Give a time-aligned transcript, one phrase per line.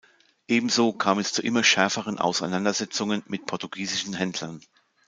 [0.47, 4.59] Ebenso kam es zu immer schärferen Auseinandersetzungen mit portugiesischen Händlern.